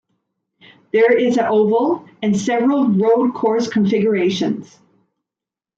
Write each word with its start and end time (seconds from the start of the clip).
There 0.91 1.15
is 1.15 1.37
a 1.37 1.47
oval, 1.47 2.09
and 2.23 2.35
several 2.35 2.87
road 2.87 3.35
course 3.35 3.67
configurations. 3.67 4.79